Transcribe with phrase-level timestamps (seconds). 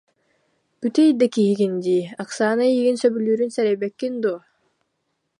[0.79, 4.39] Бүтэй да киһигин дии, Оксана эйигин сөбүлүүрүн сэрэйбэккин дуо